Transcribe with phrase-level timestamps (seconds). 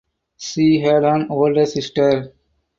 [0.37, 2.33] She had an older sister.